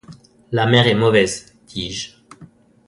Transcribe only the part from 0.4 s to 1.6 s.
La mer est mauvaise,